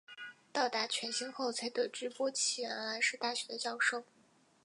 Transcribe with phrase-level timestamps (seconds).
[0.51, 4.03] 到达犬星后才得知波奇原来是大学的教授。